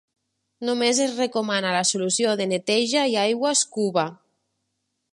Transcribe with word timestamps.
Només 0.69 1.01
es 1.03 1.13
recomana 1.19 1.75
la 1.77 1.85
solució 1.91 2.33
de 2.41 2.49
neteja 2.55 3.07
i 3.15 3.21
aigua 3.29 3.55
Scooba. 3.63 4.11